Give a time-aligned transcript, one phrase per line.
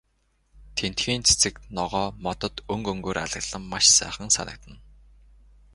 [0.77, 4.79] Тэндхийн цэцэг ногоо, модод өнгө өнгөөр алаглан маш сайхан санагдана.